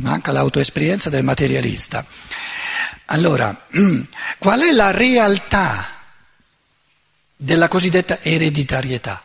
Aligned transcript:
ti 0.00 0.06
manca 0.06 0.32
l'autoesperienza 0.32 1.10
del 1.10 1.22
materialista. 1.22 2.04
Allora, 3.06 3.66
qual 4.38 4.60
è 4.62 4.72
la 4.72 4.90
realtà 4.90 5.86
della 7.36 7.68
cosiddetta 7.68 8.20
ereditarietà? 8.22 9.22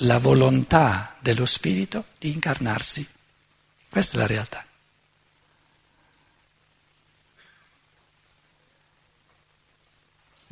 La 0.00 0.18
volontà 0.18 1.16
dello 1.20 1.46
spirito 1.46 2.04
di 2.18 2.30
incarnarsi. 2.30 3.06
Questa 3.88 4.16
è 4.16 4.18
la 4.18 4.26
realtà. 4.26 4.62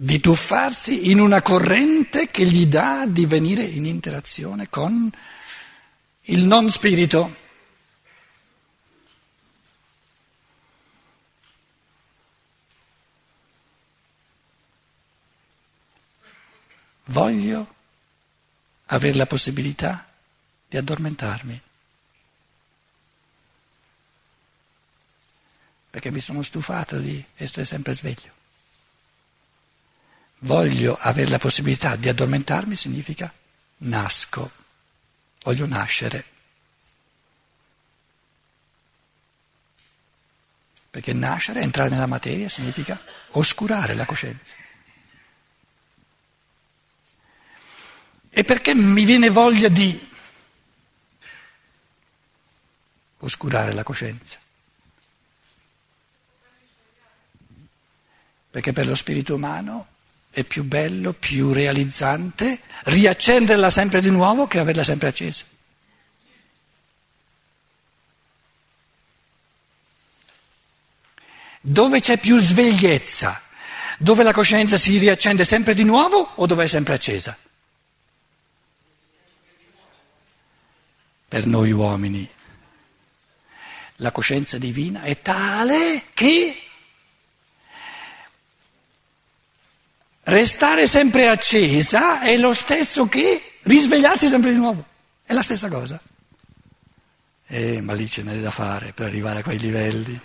Di 0.04 0.20
tuffarsi 0.20 1.10
in 1.10 1.18
una 1.18 1.40
corrente 1.40 2.30
che 2.30 2.44
gli 2.44 2.66
dà 2.66 3.06
di 3.06 3.24
venire 3.24 3.62
in 3.62 3.86
interazione 3.86 4.68
con 4.68 5.10
il 6.24 6.44
non 6.44 6.68
spirito. 6.68 7.34
Voglio 17.04 17.74
avere 18.86 19.16
la 19.16 19.24
possibilità 19.24 20.06
di 20.68 20.76
addormentarmi. 20.76 21.62
Perché 25.88 26.10
mi 26.10 26.20
sono 26.20 26.42
stufato 26.42 26.98
di 26.98 27.24
essere 27.36 27.64
sempre 27.64 27.94
sveglio 27.94 28.42
voglio 30.40 30.96
avere 31.00 31.30
la 31.30 31.38
possibilità 31.38 31.96
di 31.96 32.08
addormentarmi 32.08 32.76
significa 32.76 33.32
nasco, 33.78 34.50
voglio 35.42 35.66
nascere. 35.66 36.32
Perché 40.90 41.12
nascere, 41.12 41.60
entrare 41.60 41.90
nella 41.90 42.06
materia, 42.06 42.48
significa 42.48 43.00
oscurare 43.30 43.94
la 43.94 44.04
coscienza. 44.04 44.54
E 48.30 48.44
perché 48.44 48.74
mi 48.74 49.04
viene 49.04 49.28
voglia 49.28 49.68
di 49.68 50.10
oscurare 53.18 53.72
la 53.72 53.82
coscienza? 53.82 54.38
Perché 58.50 58.72
per 58.72 58.86
lo 58.86 58.94
spirito 58.94 59.34
umano 59.34 59.93
è 60.34 60.42
più 60.42 60.64
bello, 60.64 61.12
più 61.12 61.52
realizzante 61.52 62.60
riaccenderla 62.86 63.70
sempre 63.70 64.00
di 64.00 64.10
nuovo 64.10 64.48
che 64.48 64.58
averla 64.58 64.82
sempre 64.82 65.08
accesa. 65.08 65.44
Dove 71.60 72.00
c'è 72.00 72.18
più 72.18 72.36
svegliezza? 72.38 73.40
Dove 73.96 74.24
la 74.24 74.32
coscienza 74.32 74.76
si 74.76 74.98
riaccende 74.98 75.44
sempre 75.44 75.72
di 75.72 75.84
nuovo 75.84 76.32
o 76.34 76.46
dove 76.46 76.64
è 76.64 76.66
sempre 76.66 76.94
accesa? 76.94 77.38
Per 81.28 81.46
noi 81.46 81.70
uomini 81.70 82.28
la 83.98 84.10
coscienza 84.10 84.58
divina 84.58 85.02
è 85.02 85.22
tale 85.22 86.06
che 86.12 86.63
Restare 90.26 90.86
sempre 90.86 91.28
accesa 91.28 92.22
è 92.22 92.36
lo 92.38 92.54
stesso 92.54 93.06
che 93.08 93.58
risvegliarsi 93.64 94.26
sempre 94.26 94.52
di 94.52 94.56
nuovo, 94.56 94.84
è 95.22 95.34
la 95.34 95.42
stessa 95.42 95.68
cosa. 95.68 96.00
Eh, 97.46 97.82
ma 97.82 97.92
lì 97.92 98.08
ce 98.08 98.22
n'è 98.22 98.38
da 98.38 98.50
fare 98.50 98.92
per 98.94 99.06
arrivare 99.06 99.40
a 99.40 99.42
quei 99.42 99.58
livelli. 99.58 100.20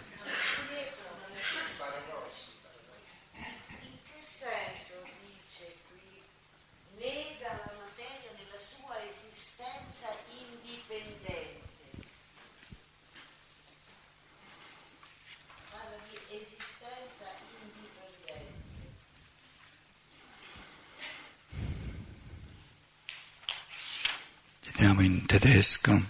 Vediamo 24.79 25.01
in 25.01 25.25
tedesco. 25.59 26.01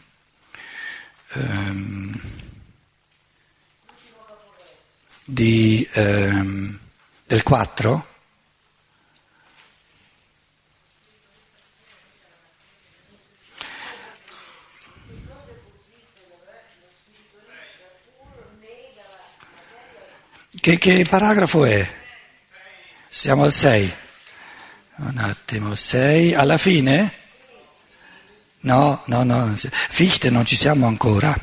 Um, 1.34 2.20
di, 5.26 5.88
um, 5.96 6.80
del 7.26 7.44
4. 7.44 8.08
Che, 20.62 20.78
che 20.78 21.06
paragrafo 21.10 21.66
è? 21.66 21.88
Siamo 23.08 23.44
al 23.44 23.52
6. 23.52 23.94
Un 24.98 25.18
attimo, 25.18 25.74
6. 25.74 26.34
Alla 26.36 26.58
fine? 26.58 27.19
No, 28.62 29.02
no, 29.06 29.24
no, 29.24 29.56
Fichte 29.56 30.30
non 30.30 30.46
ci 30.46 30.56
siamo 30.56 30.86
ancora. 30.86 31.34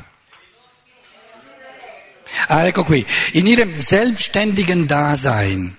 Ah, 2.47 2.65
ecco 2.67 2.83
qui, 2.83 3.05
in 3.33 3.47
ihrem 3.47 3.77
selbstständigen 3.77 4.85
Dasein. 4.85 5.75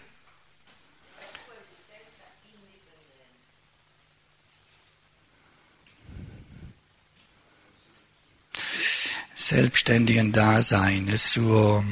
Selbstständigen 9.34 10.30
Dasein, 10.30 11.08
il 11.08 11.18
suo 11.18 11.84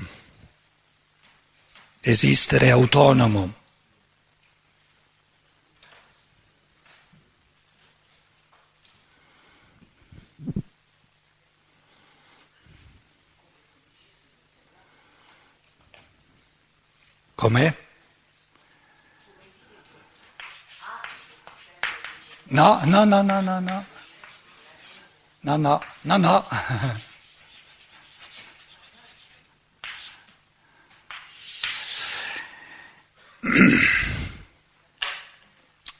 esistere 2.02 2.70
autonomo. 2.70 3.55
Com'è? 17.36 17.76
No, 22.48 22.80
no, 22.84 23.04
no, 23.04 23.22
no, 23.22 23.40
no, 23.42 23.60
no. 23.60 23.84
No, 25.42 25.56
no, 25.56 25.80
no, 26.00 26.16
no. 26.16 26.46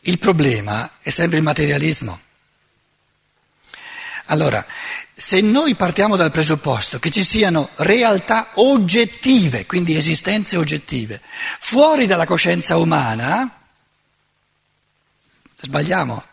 Il 0.00 0.18
problema 0.18 0.91
è 1.00 1.10
sempre 1.10 1.36
il 1.36 1.42
materialismo. 1.42 2.25
Allora, 4.26 4.64
se 5.14 5.41
noi 5.41 5.76
partiamo 5.76 6.16
dal 6.16 6.32
presupposto 6.32 6.98
che 6.98 7.10
ci 7.10 7.22
siano 7.22 7.70
realtà 7.76 8.50
oggettive, 8.54 9.66
quindi 9.66 9.97
esistenze 9.97 10.56
oggettive, 10.56 11.21
fuori 11.59 12.06
dalla 12.06 12.27
coscienza 12.27 12.77
umana, 12.77 13.48
sbagliamo. 15.60 16.24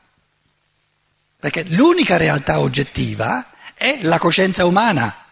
Perché 1.39 1.65
l'unica 1.69 2.17
realtà 2.17 2.59
oggettiva 2.59 3.51
è 3.75 3.99
la 4.01 4.17
coscienza 4.17 4.65
umana. 4.65 5.25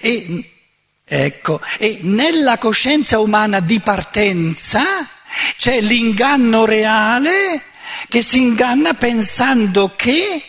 E, 0.00 0.52
ecco, 1.04 1.60
e 1.78 1.98
nella 2.02 2.56
coscienza 2.56 3.18
umana 3.18 3.60
di 3.60 3.80
partenza 3.80 5.06
c'è 5.56 5.80
l'inganno 5.80 6.64
reale 6.64 7.64
che 8.08 8.22
si 8.22 8.40
inganna 8.40 8.94
pensando 8.94 9.94
che 9.94 10.42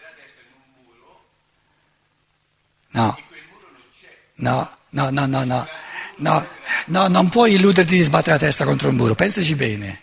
la 0.00 0.12
testa 0.20 0.40
in 0.40 0.52
un 0.56 0.84
muro 0.84 1.24
No, 2.90 3.16
e 3.16 3.22
quel 3.28 3.40
muro 3.48 3.68
non 3.70 3.82
c'è. 3.92 4.08
no, 4.34 4.76
no, 4.90 5.10
no, 5.10 5.26
no, 5.26 5.44
no. 5.44 5.68
No, 6.16 6.46
no, 6.86 7.08
non 7.08 7.28
puoi 7.28 7.54
illuderti 7.54 7.96
di 7.96 8.02
sbattere 8.02 8.38
la 8.38 8.44
testa 8.44 8.64
contro 8.64 8.88
un 8.88 8.96
muro, 8.96 9.14
pensaci 9.14 9.54
bene. 9.54 10.02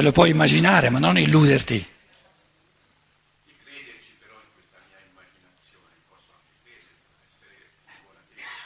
Te 0.00 0.06
lo 0.06 0.12
puoi 0.12 0.30
immaginare, 0.30 0.88
ma 0.88 0.98
non 0.98 1.18
illuderti. 1.18 1.86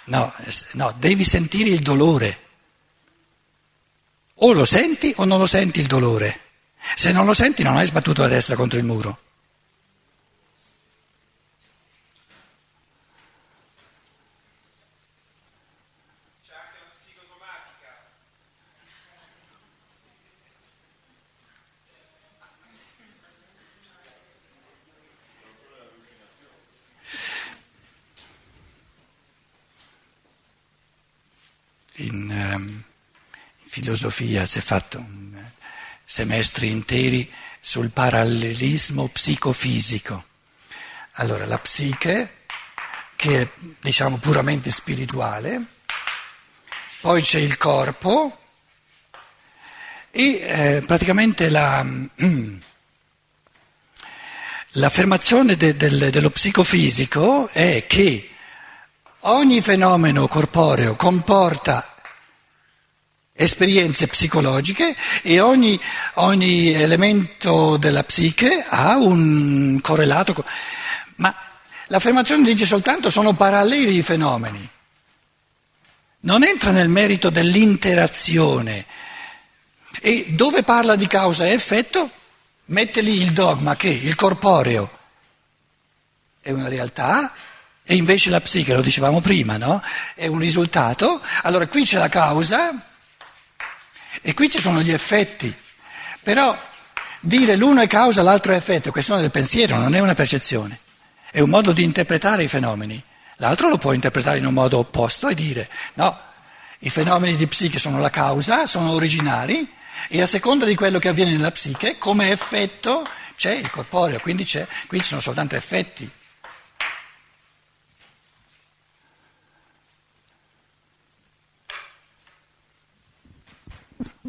No, 0.05 0.33
no, 0.75 0.95
devi 0.97 1.25
sentire 1.25 1.71
il 1.71 1.81
dolore. 1.81 2.39
O 4.35 4.53
lo 4.53 4.65
senti 4.65 5.13
o 5.17 5.25
non 5.25 5.41
lo 5.41 5.47
senti 5.47 5.81
il 5.81 5.87
dolore. 5.87 6.41
Se 6.95 7.11
non 7.11 7.27
lo 7.27 7.35
senti 7.35 7.65
non 7.65 7.79
hai 7.79 7.87
sbattuto 7.87 8.23
la 8.23 8.29
destra 8.29 8.55
contro 8.55 8.79
il 8.79 8.85
muro. 8.85 9.19
C'è 16.47 16.53
anche 16.55 16.79
la 16.79 16.91
psicosomatica. 16.95 18.13
In, 31.97 32.29
ehm, 32.29 32.83
in 33.63 33.71
filosofia 33.95 34.45
si 34.45 34.59
è 34.59 34.63
fatto 34.63 34.99
eh, 34.99 35.41
semestri 36.05 36.69
interi 36.69 37.33
sul 37.61 37.91
parallelismo 37.91 39.07
psicofisico. 39.07 40.25
Allora, 41.13 41.47
la 41.47 41.59
psiche, 41.59 42.39
che 43.15 43.41
è 43.43 43.49
diciamo 43.81 44.17
puramente 44.17 44.73
spirituale, 44.73 45.65
poi 47.01 47.23
c'è 47.23 47.39
il 47.39 47.57
corpo 47.57 48.37
e 50.11 50.23
eh, 50.41 50.83
praticamente 50.85 51.49
la, 51.49 51.87
l'affermazione 54.73 55.57
de- 55.57 55.77
del- 55.77 56.11
dello 56.11 56.31
psicofisico 56.31 57.49
è 57.49 57.87
che 57.87 58.29
ogni 59.21 59.61
fenomeno 59.61 60.27
corporeo 60.27 60.97
comporta 60.97 61.94
esperienze 63.37 64.07
psicologiche 64.07 64.95
e 65.23 65.41
ogni, 65.41 65.79
ogni 66.15 66.73
elemento 66.73 67.77
della 67.77 68.05
psiche 68.05 68.65
ha 68.67 68.97
un 68.97 69.81
correlato. 69.83 70.35
co- 70.35 70.45
Ma 71.17 71.35
l'affermazione 71.89 72.45
dice 72.45 72.65
soltanto 72.65 73.11
sono 73.11 73.33
paralleli 73.33 73.97
i 73.97 74.03
fenomeni. 74.03 74.69
Non 76.21 76.45
entra 76.45 76.71
nel 76.71 76.89
merito 76.89 77.29
dell'interazione. 77.29 78.87
E 80.01 80.27
dove 80.31 80.63
parla 80.63 80.97
di 80.97 81.07
causa 81.07 81.45
e 81.45 81.51
effetto, 81.53 82.11
mette 82.67 83.01
lì 83.01 83.21
il 83.21 83.33
dogma 83.33 83.77
che 83.77 83.89
il 83.89 84.15
corporeo 84.15 84.99
è 86.41 86.51
una 86.51 86.69
realtà 86.69 87.33
e 87.85 87.95
invece 87.95 88.31
la 88.31 88.41
psiche, 88.41 88.75
lo 88.75 88.81
dicevamo 88.81 89.21
prima, 89.21 89.57
no? 89.57 89.83
È 90.15 90.27
un 90.27 90.39
risultato. 90.39 91.21
Allora 91.43 91.67
qui 91.67 91.85
c'è 91.85 91.99
la 91.99 92.09
causa 92.09 92.94
e 94.23 94.35
qui 94.35 94.49
ci 94.49 94.61
sono 94.61 94.81
gli 94.83 94.93
effetti. 94.93 95.55
Però 96.23 96.57
dire 97.21 97.57
l'uno 97.57 97.81
è 97.81 97.87
causa, 97.87 98.23
l'altro 98.23 98.53
è 98.53 98.57
effetto 98.57 98.89
è 98.89 98.93
questione 98.93 99.21
del 99.21 99.31
pensiero, 99.31 99.77
non 99.77 99.95
è 99.95 100.01
una 100.01 100.15
percezione. 100.15 100.79
È 101.31 101.41
un 101.41 101.51
modo 101.51 101.73
di 101.73 101.83
interpretare 101.83 102.45
i 102.45 102.49
fenomeni. 102.49 103.03
L'altro 103.39 103.69
lo 103.69 103.79
può 103.79 103.93
interpretare 103.93 104.39
in 104.39 104.47
un 104.47 104.55
modo 104.55 104.79
opposto 104.79 105.29
e 105.29 105.35
dire 105.35 105.69
no, 105.95 106.17
i 106.81 106.91
fenomeni 106.91 107.35
di 107.35 107.47
psiche 107.47 107.79
sono 107.79 107.99
la 107.99 108.11
causa, 108.11 108.67
sono 108.67 108.93
originari 108.93 109.69
e 110.09 110.23
a 110.23 110.27
seconda 110.27 110.65
di 110.65 110.75
quello 110.75 110.99
che 110.99 111.09
avviene 111.09 111.33
nella 111.33 111.51
psiche, 111.51 111.99
come 111.99 112.31
effetto 112.31 113.07
c'è 113.37 113.53
il 113.53 113.71
corporeo, 113.71 114.21
quindi 114.21 114.47
qui 114.87 114.99
ci 114.99 115.05
sono 115.05 115.21
soltanto 115.21 115.57
effetti. 115.57 116.09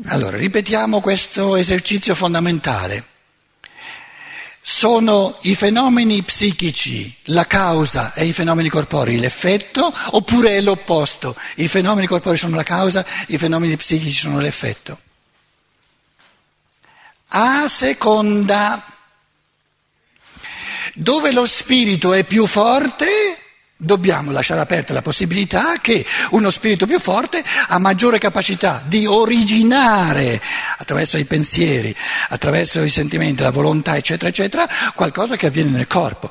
Allora, 0.04 0.36
ripetiamo 0.36 1.00
questo 1.00 1.56
esercizio 1.56 2.16
fondamentale. 2.16 3.08
Sono 4.60 5.38
i 5.44 5.56
fenomeni 5.56 6.22
psichici 6.22 7.16
la 7.28 7.48
causa 7.48 8.12
e 8.12 8.26
i 8.26 8.34
fenomeni 8.34 8.68
corporei 8.68 9.18
l'effetto, 9.18 9.94
oppure 10.12 10.58
è 10.58 10.62
l'opposto? 10.62 11.34
I 11.56 11.70
fenomeni 11.70 12.08
corporei 12.08 12.38
sono 12.38 12.58
la 12.58 12.64
causa, 12.64 13.06
i 13.28 13.38
fenomeni 13.38 13.78
psichici 13.78 14.20
sono 14.20 14.40
l'effetto. 14.40 15.00
A 17.30 17.70
seconda, 17.70 18.86
dove 20.94 21.32
lo 21.32 21.46
spirito 21.46 22.12
è 22.12 22.26
più 22.26 22.46
forte, 22.48 23.25
dobbiamo 23.78 24.32
lasciare 24.32 24.62
aperta 24.62 24.94
la 24.94 25.02
possibilità 25.02 25.80
che 25.82 26.06
uno 26.32 26.50
spirito 26.50 26.88
più 26.88 27.00
forte 27.00 27.44
ha 27.68 27.78
maggiore 27.78 28.20
capacità 28.20 28.82
di 28.86 29.06
originare 29.06 30.42
attraverso 30.78 31.18
i 31.18 31.26
pensieri, 31.26 31.96
attraverso 32.30 32.82
i 32.82 32.90
sentimenti, 32.90 33.44
la 33.44 33.52
volontà, 33.52 33.98
eccetera, 33.98 34.30
eccetera, 34.30 34.68
qualcosa 34.96 35.36
che 35.36 35.48
avviene 35.48 35.72
nel 35.72 35.88
corpo. 35.88 36.30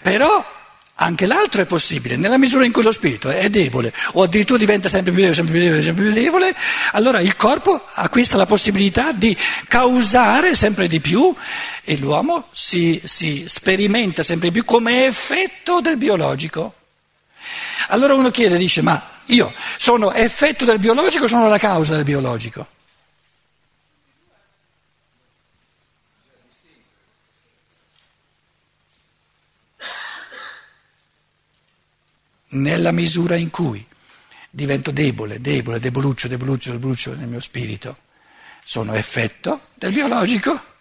Però 0.00 0.54
anche 0.98 1.26
l'altro 1.26 1.60
è 1.60 1.66
possibile, 1.66 2.16
nella 2.16 2.38
misura 2.38 2.64
in 2.64 2.72
cui 2.72 2.82
lo 2.82 2.90
spirito 2.90 3.28
è 3.28 3.50
debole 3.50 3.92
o 4.12 4.22
addirittura 4.22 4.58
diventa 4.58 4.88
sempre 4.88 5.12
più 5.12 5.20
debole, 5.20 5.34
sempre 5.36 5.52
più 5.52 5.62
debole, 5.62 5.82
sempre 5.82 6.04
più 6.04 6.12
debole, 6.14 6.56
allora 6.92 7.20
il 7.20 7.36
corpo 7.36 7.84
acquista 7.94 8.38
la 8.38 8.46
possibilità 8.46 9.12
di 9.12 9.36
causare 9.68 10.54
sempre 10.54 10.88
di 10.88 11.00
più 11.00 11.34
e 11.84 11.98
l'uomo 11.98 12.48
si, 12.50 12.98
si 13.04 13.44
sperimenta 13.46 14.22
sempre 14.22 14.48
di 14.48 14.54
più 14.54 14.64
come 14.64 15.04
effetto 15.04 15.82
del 15.82 15.98
biologico. 15.98 16.72
Allora 17.88 18.14
uno 18.14 18.30
chiede, 18.30 18.56
dice, 18.56 18.82
ma 18.82 19.00
io 19.26 19.52
sono 19.76 20.12
effetto 20.12 20.64
del 20.64 20.78
biologico 20.78 21.24
o 21.24 21.28
sono 21.28 21.48
la 21.48 21.58
causa 21.58 21.94
del 21.94 22.04
biologico? 22.04 22.74
Nella 32.48 32.92
misura 32.92 33.36
in 33.36 33.50
cui 33.50 33.84
divento 34.50 34.90
debole, 34.90 35.40
debole, 35.40 35.80
deboluccio, 35.80 36.28
deboluccio, 36.28 36.70
deboluccio 36.70 37.14
nel 37.14 37.28
mio 37.28 37.40
spirito, 37.40 37.98
sono 38.64 38.94
effetto 38.94 39.68
del 39.74 39.92
biologico. 39.92 40.74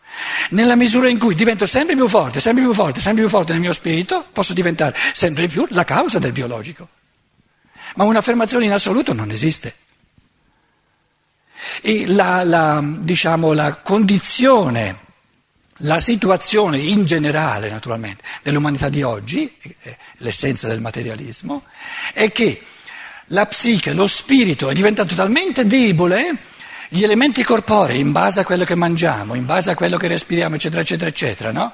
Nella 0.52 0.76
misura 0.76 1.10
in 1.10 1.20
cui 1.20 1.36
divento 1.36 1.66
sempre 1.66 1.96
più 1.96 2.08
forte, 2.08 2.40
sempre 2.40 2.64
più 2.64 2.74
forte, 2.74 3.00
sempre 3.00 3.24
più 3.24 3.32
forte 3.32 3.52
nel 3.52 3.62
mio 3.62 3.74
spirito, 3.74 4.26
posso 4.32 4.54
diventare 4.54 4.96
sempre 5.14 5.48
più 5.48 5.66
la 5.72 5.84
causa 5.84 6.20
del 6.20 6.32
biologico. 6.32 6.88
Ma 7.96 8.04
un'affermazione 8.04 8.66
in 8.66 8.72
assoluto 8.72 9.14
non 9.14 9.32
esiste. 9.32 9.76
E 11.82 12.08
la, 12.08 12.44
la, 12.44 12.82
diciamo, 12.84 13.54
la 13.54 13.76
condizione, 13.76 15.00
la 15.80 16.00
situazione 16.00 16.78
in 16.78 17.06
generale, 17.06 17.70
naturalmente, 17.70 18.24
dell'umanità 18.44 18.90
di 18.90 19.02
oggi, 19.02 19.54
eh, 19.82 19.98
l'essenza 20.18 20.68
del 20.68 20.82
materialismo, 20.82 21.64
è 22.14 22.32
che 22.32 22.62
la 23.30 23.46
psiche, 23.46 23.94
lo 23.94 24.08
spirito 24.08 24.70
è 24.70 24.74
diventato 24.74 25.16
talmente 25.16 25.66
debole 25.66 26.38
gli 26.90 27.04
elementi 27.04 27.44
corporei, 27.44 28.00
in 28.00 28.12
base 28.12 28.42
a 28.42 28.46
quello 28.46 28.64
che 28.64 28.76
mangiamo, 28.76 29.34
in 29.34 29.46
base 29.46 29.72
a 29.72 29.76
quello 29.76 29.98
che 29.98 30.08
respiriamo, 30.08 30.56
eccetera, 30.56 30.82
eccetera, 30.82 31.10
eccetera, 31.10 31.52
no? 31.52 31.74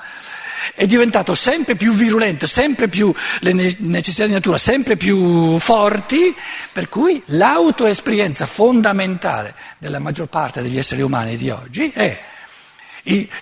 È 0.73 0.85
diventato 0.85 1.35
sempre 1.35 1.75
più 1.75 1.93
virulento, 1.93 2.47
sempre 2.47 2.87
più 2.87 3.13
le 3.39 3.53
necessità 3.53 4.25
di 4.25 4.33
natura, 4.33 4.57
sempre 4.57 4.97
più 4.97 5.57
forti, 5.59 6.35
per 6.71 6.89
cui 6.89 7.21
l'autoesperienza 7.27 8.45
fondamentale 8.45 9.55
della 9.77 9.99
maggior 9.99 10.27
parte 10.27 10.61
degli 10.61 10.77
esseri 10.77 11.01
umani 11.01 11.37
di 11.37 11.49
oggi 11.49 11.91
è 11.91 12.29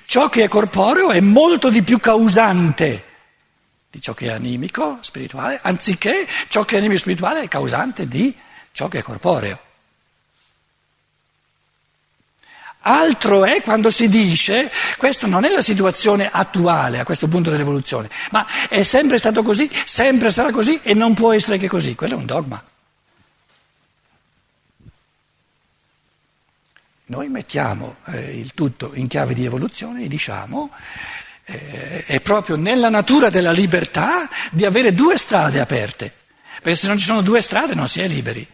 ciò 0.05 0.29
che 0.29 0.43
è 0.43 0.47
corporeo 0.47 1.11
è 1.11 1.19
molto 1.19 1.69
di 1.69 1.83
più 1.83 1.99
causante 1.99 3.05
di 3.91 4.01
ciò 4.01 4.13
che 4.13 4.27
è 4.27 4.29
animico, 4.29 4.99
spirituale, 5.01 5.59
anziché 5.63 6.27
ciò 6.47 6.63
che 6.63 6.75
è 6.75 6.77
animico 6.77 6.99
spirituale 6.99 7.41
è 7.41 7.47
causante 7.47 8.07
di 8.07 8.35
ciò 8.71 8.87
che 8.87 8.99
è 8.99 9.01
corporeo. 9.01 9.59
Altro 12.81 13.43
è 13.43 13.61
quando 13.61 13.89
si 13.89 14.07
dice 14.07 14.71
questa 14.97 15.27
non 15.27 15.43
è 15.43 15.49
la 15.49 15.61
situazione 15.61 16.29
attuale 16.31 16.99
a 16.99 17.03
questo 17.03 17.27
punto 17.27 17.49
dell'evoluzione, 17.49 18.09
ma 18.31 18.45
è 18.69 18.83
sempre 18.83 19.17
stato 19.17 19.43
così, 19.43 19.69
sempre 19.83 20.31
sarà 20.31 20.51
così 20.51 20.79
e 20.81 20.93
non 20.93 21.13
può 21.13 21.33
essere 21.33 21.57
che 21.57 21.67
così. 21.67 21.95
Quello 21.95 22.13
è 22.13 22.17
un 22.17 22.25
dogma. 22.25 22.63
Noi 27.07 27.27
mettiamo 27.27 27.97
eh, 28.05 28.37
il 28.37 28.53
tutto 28.53 28.91
in 28.93 29.07
chiave 29.07 29.33
di 29.33 29.43
evoluzione 29.43 30.03
e 30.03 30.07
diciamo 30.07 30.71
eh, 31.45 32.05
è 32.05 32.21
proprio 32.21 32.55
nella 32.55 32.89
natura 32.89 33.29
della 33.29 33.51
libertà 33.51 34.29
di 34.51 34.63
avere 34.63 34.93
due 34.93 35.17
strade 35.17 35.59
aperte, 35.59 36.13
perché 36.61 36.77
se 36.77 36.87
non 36.87 36.97
ci 36.97 37.05
sono 37.05 37.21
due 37.21 37.41
strade 37.41 37.73
non 37.73 37.89
si 37.89 37.99
è 37.99 38.07
liberi. 38.07 38.47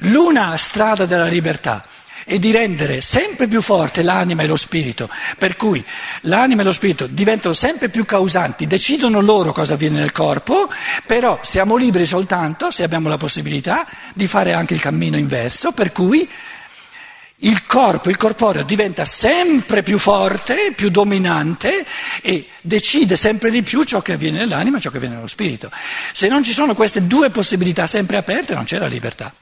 L'una 0.00 0.56
strada 0.56 1.06
della 1.06 1.26
libertà 1.26 1.82
è 2.24 2.38
di 2.38 2.50
rendere 2.50 3.00
sempre 3.00 3.48
più 3.48 3.60
forte 3.60 4.02
l'anima 4.02 4.42
e 4.42 4.46
lo 4.46 4.56
spirito, 4.56 5.08
per 5.38 5.56
cui 5.56 5.84
l'anima 6.22 6.62
e 6.62 6.64
lo 6.64 6.72
spirito 6.72 7.06
diventano 7.06 7.54
sempre 7.54 7.88
più 7.88 8.04
causanti, 8.04 8.66
decidono 8.66 9.20
loro 9.20 9.52
cosa 9.52 9.74
avviene 9.74 9.98
nel 10.00 10.12
corpo, 10.12 10.68
però 11.06 11.38
siamo 11.42 11.76
liberi 11.76 12.06
soltanto 12.06 12.70
se 12.70 12.82
abbiamo 12.82 13.08
la 13.08 13.16
possibilità 13.16 13.86
di 14.14 14.26
fare 14.26 14.52
anche 14.52 14.74
il 14.74 14.80
cammino 14.80 15.16
inverso, 15.16 15.72
per 15.72 15.92
cui 15.92 16.28
il 17.44 17.66
corpo, 17.66 18.08
il 18.08 18.16
corporeo 18.16 18.62
diventa 18.62 19.04
sempre 19.04 19.82
più 19.82 19.98
forte, 19.98 20.72
più 20.76 20.90
dominante 20.90 21.84
e 22.20 22.46
decide 22.60 23.16
sempre 23.16 23.50
di 23.50 23.62
più 23.62 23.82
ciò 23.82 24.00
che 24.00 24.12
avviene 24.12 24.38
nell'anima 24.38 24.78
e 24.78 24.80
ciò 24.80 24.90
che 24.90 24.96
avviene 24.96 25.16
nello 25.16 25.26
spirito. 25.26 25.70
Se 26.12 26.28
non 26.28 26.44
ci 26.44 26.52
sono 26.52 26.74
queste 26.74 27.06
due 27.06 27.30
possibilità 27.30 27.86
sempre 27.86 28.16
aperte 28.16 28.54
non 28.54 28.64
c'è 28.64 28.78
la 28.78 28.86
libertà. 28.86 29.32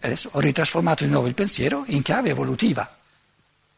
Adesso 0.00 0.30
ho 0.32 0.40
ritrasformato 0.40 1.04
di 1.04 1.10
nuovo 1.10 1.26
il 1.26 1.34
pensiero 1.34 1.84
in 1.88 2.02
chiave 2.02 2.30
evolutiva. 2.30 2.96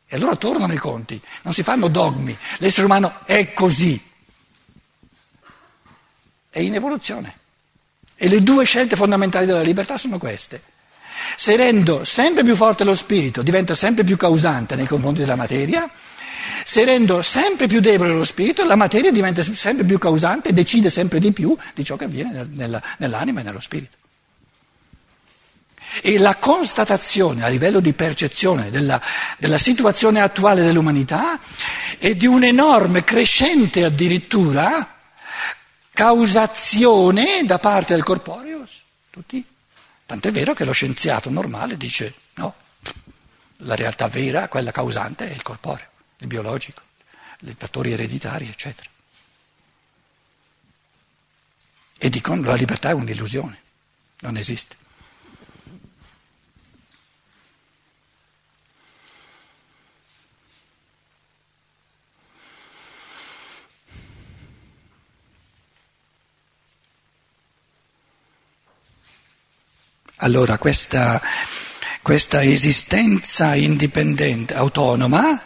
E 0.06 0.16
allora 0.16 0.36
tornano 0.36 0.72
i 0.72 0.78
conti, 0.78 1.20
non 1.42 1.52
si 1.52 1.62
fanno 1.62 1.88
dogmi. 1.88 2.36
L'essere 2.58 2.86
umano 2.86 3.20
è 3.24 3.52
così. 3.52 4.00
È 6.50 6.58
in 6.58 6.74
evoluzione. 6.74 7.38
E 8.14 8.28
le 8.28 8.42
due 8.42 8.64
scelte 8.64 8.94
fondamentali 8.94 9.46
della 9.46 9.62
libertà 9.62 9.96
sono 9.96 10.18
queste. 10.18 10.62
Se 11.36 11.56
rendo 11.56 12.04
sempre 12.04 12.44
più 12.44 12.54
forte 12.54 12.84
lo 12.84 12.94
spirito, 12.94 13.42
diventa 13.42 13.74
sempre 13.74 14.04
più 14.04 14.16
causante 14.16 14.76
nei 14.76 14.86
confronti 14.86 15.20
della 15.20 15.34
materia. 15.34 15.90
Se 16.64 16.84
rendo 16.84 17.22
sempre 17.22 17.66
più 17.66 17.80
debole 17.80 18.12
lo 18.12 18.24
spirito, 18.24 18.64
la 18.64 18.76
materia 18.76 19.10
diventa 19.10 19.42
sempre 19.42 19.84
più 19.84 19.98
causante 19.98 20.50
e 20.50 20.52
decide 20.52 20.90
sempre 20.90 21.18
di 21.18 21.32
più 21.32 21.56
di 21.74 21.84
ciò 21.84 21.96
che 21.96 22.04
avviene 22.04 22.46
nell'anima 22.98 23.40
e 23.40 23.42
nello 23.42 23.60
spirito. 23.60 23.96
E 26.00 26.18
la 26.18 26.37
constatazione 26.37 27.44
a 27.44 27.49
livello 27.49 27.80
di 27.80 27.92
percezione 27.92 28.70
della, 28.70 29.00
della 29.38 29.58
situazione 29.58 30.20
attuale 30.20 30.62
dell'umanità 30.62 31.38
è 31.99 32.14
di 32.14 32.26
un'enorme, 32.26 33.04
crescente 33.04 33.84
addirittura, 33.84 34.99
causazione 35.92 37.44
da 37.44 37.58
parte 37.58 37.94
del 37.94 38.04
corporeo, 38.04 38.66
tutti. 39.11 39.44
Tant'è 40.06 40.30
vero 40.30 40.54
che 40.54 40.64
lo 40.64 40.72
scienziato 40.72 41.30
normale 41.30 41.76
dice 41.76 42.14
no, 42.34 42.54
la 43.58 43.75
realtà 43.75 44.08
vera, 44.08 44.49
quella 44.49 44.70
causante, 44.70 45.28
è 45.28 45.32
il 45.32 45.42
corporeo, 45.42 45.87
il 46.18 46.26
biologico, 46.26 46.82
i 47.40 47.54
fattori 47.56 47.92
ereditari, 47.92 48.49
eccetera. 48.49 48.88
E 51.99 52.08
dicono 52.11 52.42
la 52.42 52.54
libertà 52.54 52.90
è 52.90 52.94
un'illusione, 52.94 53.61
non 54.20 54.37
esiste. 54.37 54.76
Allora 70.22 70.56
questa, 70.56 71.20
questa 72.00 72.44
esistenza 72.44 73.56
indipendente, 73.56 74.54
autonoma, 74.54 75.42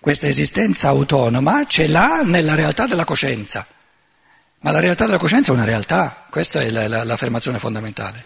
questa 0.00 0.26
esistenza 0.28 0.88
autonoma 0.88 1.62
ce 1.66 1.86
l'ha 1.86 2.22
nella 2.24 2.54
realtà 2.54 2.86
della 2.86 3.04
coscienza. 3.04 3.66
Ma 4.60 4.70
la 4.70 4.80
realtà 4.80 5.04
della 5.04 5.18
coscienza 5.18 5.52
è 5.52 5.54
una 5.54 5.66
realtà, 5.66 6.26
questa 6.30 6.62
è 6.62 6.70
la, 6.70 6.88
la, 6.88 7.04
l'affermazione 7.04 7.58
fondamentale. 7.58 8.24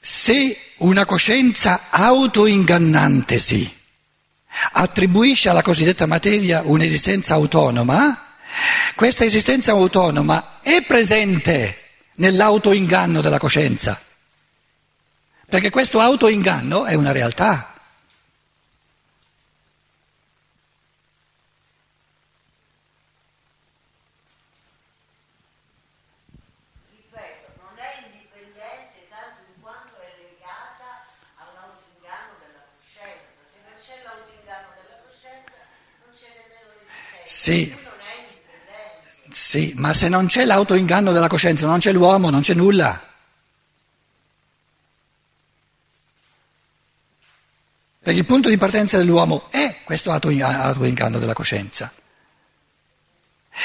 Se 0.00 0.58
una 0.78 1.06
coscienza 1.06 1.88
autoingannantesi 1.88 3.83
attribuisce 4.72 5.48
alla 5.48 5.62
cosiddetta 5.62 6.06
materia 6.06 6.62
un'esistenza 6.64 7.34
autonoma, 7.34 8.36
questa 8.94 9.24
esistenza 9.24 9.72
autonoma 9.72 10.60
è 10.62 10.82
presente 10.82 11.78
nell'autoinganno 12.16 13.20
della 13.20 13.38
coscienza, 13.38 14.00
perché 15.48 15.70
questo 15.70 16.00
autoinganno 16.00 16.84
è 16.84 16.94
una 16.94 17.12
realtà. 17.12 17.73
Sì. 37.44 37.70
Sì, 39.30 39.74
ma 39.76 39.92
se 39.92 40.08
non 40.08 40.24
c'è 40.28 40.46
l'autoinganno 40.46 41.12
della 41.12 41.28
coscienza, 41.28 41.66
non 41.66 41.78
c'è 41.78 41.92
l'uomo, 41.92 42.30
non 42.30 42.40
c'è 42.40 42.54
nulla. 42.54 43.06
Perché 47.98 48.18
il 48.18 48.24
punto 48.24 48.48
di 48.48 48.56
partenza 48.56 48.96
dell'uomo 48.96 49.50
è 49.50 49.80
questo 49.84 50.10
autoinganno 50.10 51.18
della 51.18 51.34
coscienza. 51.34 51.92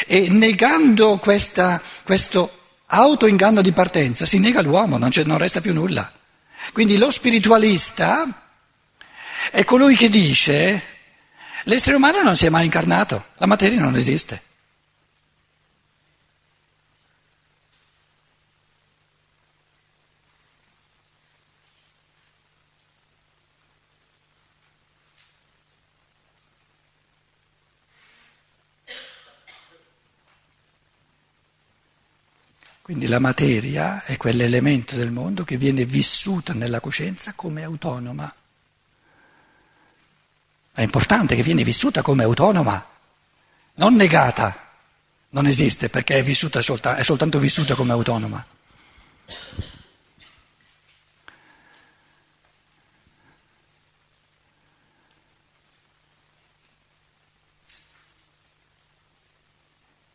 E 0.08 0.28
negando 0.28 1.18
questa, 1.18 1.82
questo 2.04 2.82
autoinganno 2.88 3.62
di 3.62 3.72
partenza 3.72 4.26
si 4.26 4.40
nega 4.40 4.62
l'uomo, 4.62 4.98
non, 4.98 5.10
non 5.24 5.38
resta 5.38 5.62
più 5.62 5.74
nulla. 5.74 6.12
Quindi 6.74 6.98
lo 6.98 7.10
spiritualista 7.10 8.50
è 9.52 9.64
colui 9.64 9.96
che 9.96 10.10
dice 10.10 10.98
L'essere 11.64 11.96
umano 11.96 12.22
non 12.22 12.36
si 12.36 12.46
è 12.46 12.50
mai 12.50 12.66
incarnato, 12.66 13.26
la 13.38 13.46
materia 13.46 13.80
non 13.80 13.96
esiste. 13.96 14.48
Quindi 32.90 33.06
la 33.06 33.20
materia 33.20 34.04
è 34.04 34.18
quell'elemento 34.18 34.96
del 34.96 35.12
mondo 35.12 35.44
che 35.44 35.58
viene 35.58 35.86
vissuta 35.86 36.54
nella 36.54 36.80
coscienza 36.80 37.34
come 37.36 37.62
autonoma. 37.64 38.34
È 40.80 40.84
importante 40.84 41.36
che 41.36 41.44
viene 41.44 41.66
vissuta 41.66 42.02
come 42.02 42.24
autonoma, 42.24 42.88
non 43.74 43.96
negata, 43.96 44.72
non 45.32 45.46
esiste 45.46 45.90
perché 45.90 46.16
è, 46.16 46.24
vissuta 46.24 46.62
soltanto, 46.62 47.02
è 47.02 47.04
soltanto 47.04 47.38
vissuta 47.38 47.76
come 47.76 47.92
autonoma. 47.92 48.46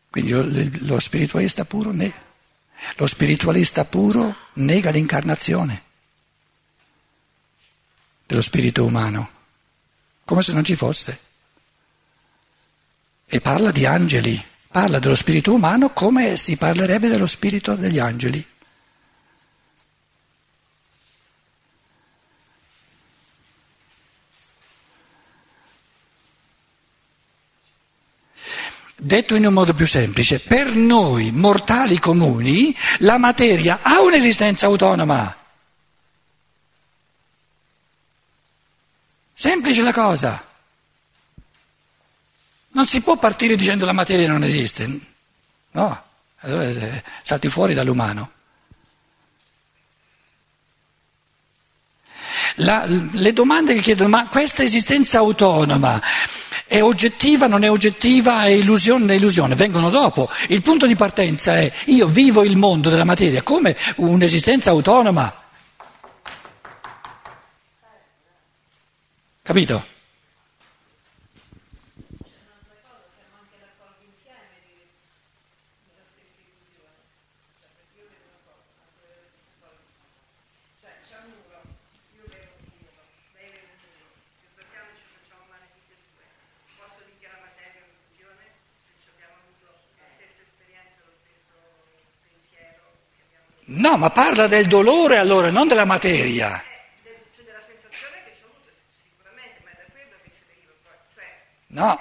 Quindi 0.09 0.79
lo 0.87 0.99
spiritualista 0.99 1.63
puro, 1.65 1.93
lo 2.95 3.05
spiritualista 3.05 3.85
puro 3.85 4.35
nega 4.53 4.89
l'incarnazione 4.89 5.83
dello 8.25 8.41
spirito 8.41 8.83
umano 8.83 9.34
come 10.25 10.41
se 10.41 10.53
non 10.53 10.63
ci 10.63 10.75
fosse. 10.75 11.19
E 13.27 13.39
parla 13.41 13.71
di 13.71 13.85
angeli, 13.85 14.43
parla 14.69 14.99
dello 14.99 15.15
spirito 15.15 15.53
umano 15.53 15.91
come 15.91 16.35
si 16.35 16.57
parlerebbe 16.57 17.07
dello 17.07 17.27
spirito 17.27 17.75
degli 17.75 17.99
angeli. 17.99 18.45
Detto 28.97 29.35
in 29.35 29.45
un 29.45 29.53
modo 29.53 29.73
più 29.75 29.85
semplice, 29.85 30.39
per 30.39 30.73
noi 30.73 31.29
mortali 31.31 31.99
comuni 31.99 32.75
la 32.99 33.19
materia 33.19 33.81
ha 33.83 34.01
un'esistenza 34.01 34.65
autonoma. 34.65 35.44
Semplice 39.45 39.83
la 39.83 39.93
cosa. 39.93 40.43
Non 42.69 42.87
si 42.87 43.01
può 43.01 43.15
partire 43.17 43.55
dicendo 43.55 43.85
la 43.85 43.91
materia 43.91 44.27
non 44.27 44.43
esiste. 44.43 44.89
No, 45.69 46.03
allora 46.39 46.63
eh, 46.63 47.03
salti 47.21 47.47
fuori 47.47 47.75
dall'umano. 47.75 48.31
La, 52.55 52.87
le 52.87 53.33
domande 53.33 53.75
che 53.75 53.81
chiedono, 53.81 54.09
ma 54.09 54.27
questa 54.29 54.63
esistenza 54.63 55.19
autonoma 55.19 56.01
è 56.65 56.81
oggettiva, 56.81 57.45
non 57.45 57.63
è 57.63 57.69
oggettiva, 57.69 58.45
è 58.45 58.49
illusione, 58.49 59.01
non 59.01 59.11
è 59.11 59.15
illusione, 59.17 59.53
vengono 59.53 59.91
dopo. 59.91 60.27
Il 60.47 60.63
punto 60.63 60.87
di 60.87 60.95
partenza 60.95 61.55
è 61.55 61.71
io 61.85 62.07
vivo 62.07 62.43
il 62.43 62.57
mondo 62.57 62.89
della 62.89 63.03
materia 63.03 63.43
come 63.43 63.77
un'esistenza 63.97 64.71
autonoma. 64.71 65.44
Capito? 69.45 69.85
No, 93.67 93.97
ma 93.97 94.09
parla 94.11 94.47
del 94.47 94.67
dolore 94.67 95.17
allora, 95.17 95.49
non 95.49 95.67
della 95.67 95.85
materia. 95.85 96.61
C'è 97.01 97.43
della 97.43 97.59
sensazione 97.65 98.21
che 98.23 98.31
ci 98.35 98.43
ho 98.43 98.49
avuto 98.53 98.69
sicuramente, 99.01 99.61
ma 99.63 99.71
è 99.71 99.75
da 99.75 99.85
quello 99.91 100.15
che 100.21 100.29
ci 100.37 100.43
deriva 100.45 100.73
poi. 100.83 100.93
Cioè, 101.13 101.25
No, 101.25 101.25
è 101.25 101.33
una... 101.33 101.33
no, 101.33 101.33
io 101.33 101.33
voglio 101.33 101.33
spostare 101.33 101.33
la 101.33 101.33
cosa 101.33 101.33
sul 101.33 101.53
fatto 101.57 101.64
che... 101.83 101.99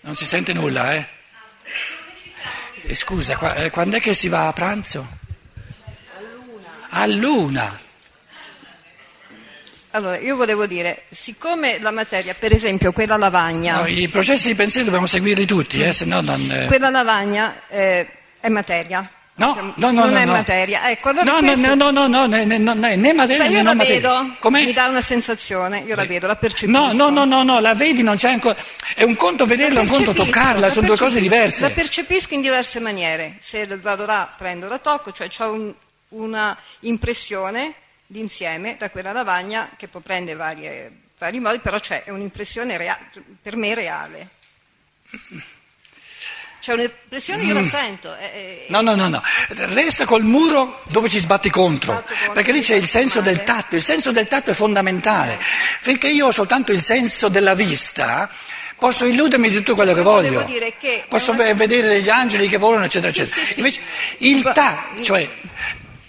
non 0.00 0.14
si 0.14 0.24
sente 0.24 0.52
nulla, 0.52 0.94
eh. 0.94 1.06
Eh, 2.82 2.94
Scusa, 2.94 3.36
qua- 3.36 3.54
eh, 3.54 3.70
quando 3.70 3.96
è 3.96 4.00
che 4.00 4.14
si 4.14 4.28
va 4.28 4.48
a 4.48 4.52
pranzo? 4.52 5.18
A 6.90 7.06
luna. 7.06 7.88
Allora, 9.92 10.18
io 10.18 10.36
volevo 10.36 10.66
dire, 10.66 11.04
siccome 11.10 11.78
la 11.80 11.90
materia, 11.90 12.34
per 12.34 12.52
esempio 12.52 12.92
quella 12.92 13.16
lavagna, 13.16 13.80
No, 13.80 13.86
I 13.86 14.08
processi 14.08 14.48
di 14.48 14.54
pensiero 14.54 14.84
dobbiamo 14.86 15.06
seguirli 15.06 15.46
tutti, 15.46 15.82
eh, 15.82 15.92
se 15.92 16.04
no 16.04 16.20
non... 16.20 16.40
eh. 16.50 16.66
quella 16.66 16.90
lavagna 16.90 17.62
eh, 17.68 18.08
è 18.40 18.48
materia. 18.48 19.08
No, 19.40 19.54
Cioè, 19.54 19.62
no, 19.62 19.72
no, 19.76 19.90
non 20.04 20.10
no, 20.10 20.16
è 20.18 20.24
materia. 20.26 20.90
Ecco, 20.90 21.08
allora 21.08 21.24
No, 21.24 21.40
no, 21.40 21.52
questo- 21.54 21.74
no, 21.74 21.90
no, 21.90 22.06
no, 22.06 22.06
no, 22.08 22.26
né, 22.26 22.44
né, 22.44 22.58
no, 22.58 22.74
né, 22.74 23.12
materia 23.14 23.44
Cioè 23.44 23.52
io 23.54 23.62
non 23.62 23.76
la 23.78 23.84
vedo, 23.84 24.36
mi 24.50 24.72
dà 24.74 24.86
una 24.88 25.00
sensazione, 25.00 25.78
io 25.80 25.94
la 25.96 26.04
vedo, 26.04 26.26
la 26.26 26.36
percepisco. 26.36 26.78
No, 26.78 26.92
no, 26.92 27.08
no, 27.08 27.24
no, 27.24 27.42
no, 27.42 27.58
la 27.58 27.72
vedi, 27.74 28.02
non 28.02 28.16
c'è 28.16 28.30
ancora... 28.32 28.54
È 28.94 29.02
un 29.02 29.16
conto 29.16 29.46
vederla, 29.46 29.80
è 29.80 29.82
un 29.82 29.88
conto 29.88 30.12
toccarla, 30.12 30.60
la 30.66 30.68
sono 30.70 30.86
due 30.88 30.96
cose 30.98 31.20
diverse. 31.20 31.62
La 31.62 31.70
percepisco 31.70 32.34
in 32.34 32.42
diverse 32.42 32.80
maniere. 32.80 33.36
Se 33.40 33.66
vado 33.78 34.04
là, 34.04 34.30
prendo, 34.36 34.68
la 34.68 34.78
tocco, 34.78 35.10
cioè 35.10 35.28
ho 35.38 35.52
un- 35.52 35.72
una 36.10 36.54
impressione 36.80 37.72
d'insieme 38.06 38.76
da 38.78 38.90
quella 38.90 39.12
lavagna 39.12 39.70
che 39.76 39.88
può 39.88 40.00
prendere 40.00 40.36
vari 41.18 41.40
modi, 41.40 41.58
però 41.60 41.78
c'è 41.80 42.04
è 42.04 42.10
un'impressione 42.10 42.76
per 43.40 43.56
me 43.56 43.74
reale. 43.74 44.28
C'è 46.60 46.74
un'impressione, 46.74 47.42
io 47.42 47.54
la 47.54 47.64
sento. 47.64 48.14
è- 48.16 48.32
è- 48.32 48.64
No, 48.68 48.82
no, 48.82 48.94
no, 48.94 49.08
no, 49.08 49.22
resta 49.72 50.04
col 50.04 50.22
muro 50.24 50.82
dove 50.88 51.08
ci 51.08 51.18
sbatti 51.18 51.48
contro, 51.50 52.02
contro, 52.04 52.32
perché 52.32 52.52
lì 52.52 52.60
c'è 52.60 52.74
il 52.74 52.86
senso 52.86 53.20
del 53.22 53.36
male. 53.36 53.44
tatto, 53.46 53.76
il 53.76 53.82
senso 53.82 54.12
del 54.12 54.28
tatto 54.28 54.50
è 54.50 54.54
fondamentale, 54.54 55.38
finché 55.80 56.08
io 56.08 56.26
ho 56.26 56.30
soltanto 56.32 56.72
il 56.72 56.82
senso 56.82 57.28
della 57.28 57.54
vista, 57.54 58.28
posso 58.76 59.06
illudermi 59.06 59.48
di 59.48 59.56
tutto 59.56 59.74
quello 59.74 59.94
che 59.94 60.02
voglio, 60.02 60.42
dire 60.42 60.74
che 60.78 61.04
posso 61.08 61.32
vedere 61.34 61.88
degli 61.88 62.08
angeli 62.10 62.46
che 62.48 62.58
volano, 62.58 62.84
eccetera, 62.84 63.10
eccetera. 63.10 63.40
Invece 63.56 63.80
il 64.18 64.42
tatto, 64.42 65.02
cioè 65.02 65.28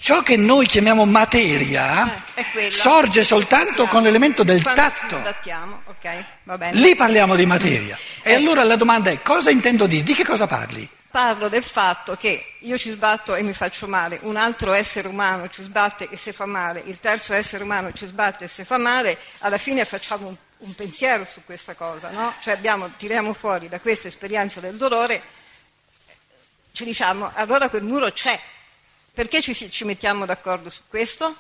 ciò 0.02 0.24
che 0.24 0.36
noi 0.36 0.66
chiamiamo 0.66 1.06
materia, 1.06 2.26
Eh, 2.34 2.72
sorge 2.72 3.24
soltanto 3.24 3.86
con 3.86 4.02
l'elemento 4.02 4.44
del 4.44 4.62
Quando 4.64 4.82
tatto. 4.82 5.20
sbattiamo, 5.20 5.82
ok, 5.86 6.24
va 6.44 6.58
bene. 6.58 6.80
Lì 6.80 6.96
parliamo 6.96 7.36
di 7.36 7.46
materia. 7.46 7.96
E 8.24 8.32
Eh. 8.32 8.36
allora 8.36 8.64
la 8.64 8.76
domanda 8.76 9.12
è 9.12 9.22
cosa 9.22 9.52
intendo 9.52 9.86
dire? 9.86 10.04
Di 10.04 10.14
che 10.16 10.26
cosa 10.26 10.48
parli? 10.48 10.90
Parlo 11.12 11.50
del 11.50 11.64
fatto 11.64 12.16
che 12.16 12.54
io 12.62 12.78
ci 12.78 12.90
sbatto 12.90 13.36
e 13.36 13.44
mi 13.44 13.54
faccio 13.54 13.86
male, 13.88 14.18
un 14.24 14.38
altro 14.38 14.72
essere 14.74 15.08
umano 15.08 15.50
ci 15.50 15.62
sbatte 15.62 16.08
e 16.10 16.18
si 16.18 16.32
fa 16.32 16.46
male, 16.46 16.82
il 16.86 16.98
terzo 17.00 17.34
essere 17.34 17.64
umano 17.64 17.92
ci 17.94 18.06
sbatte 18.06 18.46
e 18.46 18.48
si 18.48 18.64
fa 18.64 18.78
male, 18.78 19.18
alla 19.40 19.58
fine 19.58 19.84
facciamo 19.86 20.28
un, 20.28 20.36
un 20.60 20.74
pensiero 20.74 21.26
su 21.30 21.42
questa 21.46 21.74
cosa, 21.76 22.10
no? 22.12 22.34
Cioè 22.42 22.54
abbiamo, 22.54 22.90
tiriamo 22.98 23.34
fuori 23.34 23.68
da 23.70 23.80
questa 23.82 24.08
esperienza 24.08 24.62
del 24.62 24.78
dolore, 24.78 25.22
ci 26.72 26.86
diciamo, 26.86 27.30
allora 27.36 27.68
quel 27.70 27.84
muro 27.84 28.10
c'è, 28.12 28.40
perché 29.14 29.42
ci, 29.42 29.54
ci 29.70 29.84
mettiamo 29.86 30.26
d'accordo 30.26 30.70
su 30.70 30.82
questo? 30.88 31.36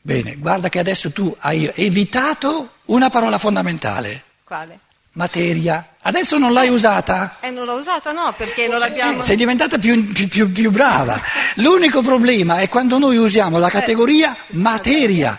Bene, 0.00 0.36
guarda 0.36 0.68
che 0.68 0.78
adesso 0.78 1.10
tu 1.12 1.34
hai 1.40 1.70
evitato 1.76 2.74
una 2.86 3.08
parola 3.08 3.38
fondamentale, 3.38 4.22
Quale? 4.44 4.80
materia. 5.12 5.94
Adesso 6.02 6.36
non 6.36 6.52
l'hai 6.52 6.68
usata? 6.68 7.38
E 7.40 7.48
non 7.50 7.64
l'ho 7.64 7.74
usata 7.78 8.12
no, 8.12 8.34
perché 8.36 8.68
non 8.68 8.78
l'abbiamo... 8.78 9.20
Eh, 9.20 9.22
sei 9.22 9.36
diventata 9.36 9.78
più, 9.78 10.12
più- 10.12 10.28
più- 10.28 10.52
più 10.52 10.70
brava. 10.70 11.18
L'unico 11.56 12.02
problema 12.02 12.58
è 12.58 12.68
quando 12.68 12.98
noi 12.98 13.16
usiamo 13.16 13.58
la 13.58 13.70
categoria 13.70 14.36
materia. 14.48 15.38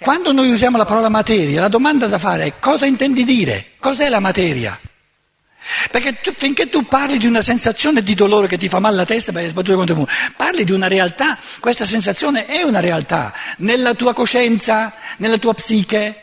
Quando 0.00 0.32
noi 0.32 0.50
usiamo 0.50 0.76
la 0.76 0.84
parola 0.84 1.08
materia, 1.08 1.60
la 1.60 1.68
domanda 1.68 2.06
da 2.08 2.18
fare 2.18 2.44
è 2.44 2.52
cosa 2.58 2.84
intendi 2.84 3.24
dire? 3.24 3.70
Cos'è 3.78 4.08
la 4.10 4.20
materia? 4.20 4.78
Perché 5.90 6.20
tu- 6.20 6.32
finché 6.34 6.68
tu 6.68 6.84
parli 6.86 7.18
di 7.18 7.26
una 7.26 7.42
sensazione 7.42 8.02
di 8.02 8.14
dolore 8.14 8.46
che 8.48 8.56
ti 8.58 8.68
fa 8.68 8.78
male 8.78 8.96
la 8.96 9.04
testa 9.04 9.32
perché 9.32 9.46
hai 9.46 9.52
sbattuto 9.52 9.76
contro 9.76 9.94
il 9.94 10.00
muro, 10.00 10.12
parli 10.36 10.64
di 10.64 10.72
una 10.72 10.88
realtà, 10.88 11.38
questa 11.60 11.84
sensazione 11.84 12.46
è 12.46 12.62
una 12.62 12.80
realtà, 12.80 13.32
nella 13.58 13.94
tua 13.94 14.14
coscienza, 14.14 14.94
nella 15.18 15.36
tua 15.38 15.54
psiche. 15.54 16.22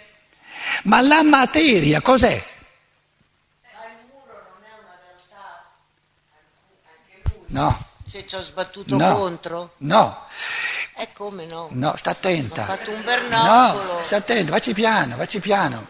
Ma 0.84 0.99
la 1.01 1.21
materia 1.21 2.01
cos'è? 2.01 2.43
No, 7.47 7.77
Se 8.08 8.25
ci 8.27 8.36
ho 8.36 8.41
sbattuto 8.41 8.97
no, 8.97 9.15
contro? 9.15 9.73
no, 9.77 10.25
E 10.97 11.10
come 11.13 11.45
no? 11.45 11.67
no, 11.71 11.93
sta 11.95 12.10
attenta. 12.12 12.63
Ho 12.63 12.65
fatto 12.65 12.91
un 12.91 13.03
bernoccolo. 13.03 13.93
No, 13.97 14.03
sta 14.03 14.15
attenta, 14.17 14.51
facci 14.51 14.73
piano, 14.73 15.15
facci 15.15 15.39
piano. 15.39 15.88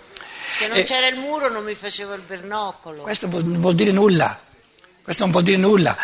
Se 0.58 0.68
non 0.68 0.78
Eh. 0.78 0.84
c'era 0.84 1.08
il 1.08 1.18
muro 1.18 1.50
non 1.50 1.64
mi 1.64 1.74
facevo 1.74 2.14
il 2.14 2.22
bernoccolo. 2.22 3.02
Questo 3.02 3.28
vuol, 3.28 3.44
non 3.46 3.60
vuol 3.62 3.76
dire 3.76 3.92
nulla. 3.92 4.40
Questo 5.02 5.24
non 5.24 5.32
vuol 5.32 5.44
dire 5.44 5.58
nulla. 5.58 5.96